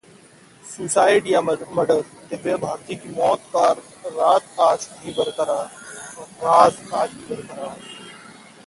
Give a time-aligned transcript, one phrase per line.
[0.63, 5.69] suicide या murder, Divya Bharati की मौत का राज आज भी बरकरार